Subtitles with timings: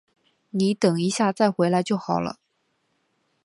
[0.49, 2.39] 你等一下再回来就好了